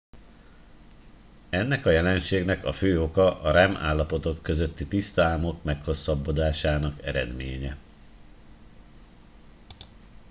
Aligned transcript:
ennek 1.49 1.85
a 1.85 1.89
jelenségnek 1.91 2.65
a 2.65 2.71
fő 2.71 3.01
oka 3.01 3.41
a 3.41 3.51
rem 3.51 3.75
állapotok 3.75 4.43
közötti 4.43 4.87
tiszta 4.87 5.23
álmok 5.23 5.63
meghosszabbodásának 5.63 7.05
eredménye 7.05 7.77